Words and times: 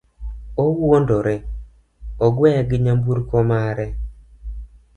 owuondore, 0.63 1.35
ogweya 2.25 2.61
gi 2.69 2.77
nyamburko 2.83 3.35
mare 3.49 3.87